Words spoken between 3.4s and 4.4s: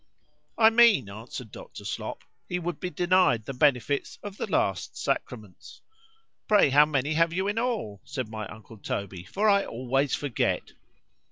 the benefits of